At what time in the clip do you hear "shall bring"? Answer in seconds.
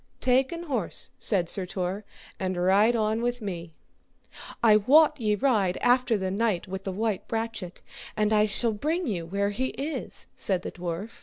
8.47-9.05